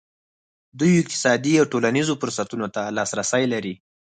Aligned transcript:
دوی 0.79 0.93
اقتصادي 1.01 1.53
او 1.61 1.65
ټولنیزو 1.71 2.13
فرصتونو 2.21 2.67
ته 2.75 2.81
لاسرسی 2.97 3.43
لري. 3.53 3.73